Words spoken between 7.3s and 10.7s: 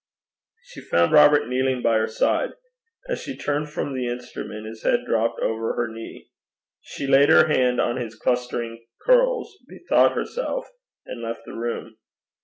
hand on his clustering curls, bethought herself,